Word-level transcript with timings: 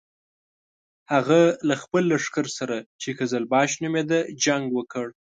هغه 1.13 1.39
له 1.67 1.75
خپل 1.83 2.03
لښکر 2.11 2.45
سره 2.57 2.75
چې 3.01 3.09
قزلباش 3.19 3.71
نومېده 3.83 4.19
جنګ 4.45 4.65
وکړ. 4.77 5.05